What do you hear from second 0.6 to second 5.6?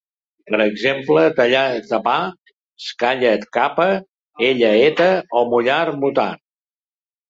exemple tallar-tapar, calla-capa, ella-eta o